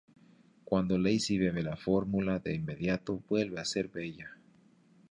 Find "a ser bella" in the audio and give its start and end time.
3.61-4.31